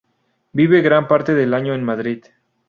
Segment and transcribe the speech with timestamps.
[0.51, 2.23] Vive gran parte del año en Madrid.